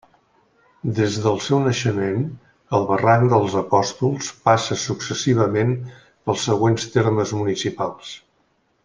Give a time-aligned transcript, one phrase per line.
[0.99, 2.23] Des del seu naixement,
[2.77, 8.17] el Barranc dels Apòstols passa successivament pels següents termes municipals.